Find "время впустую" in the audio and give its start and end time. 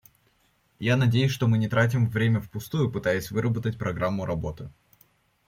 2.09-2.91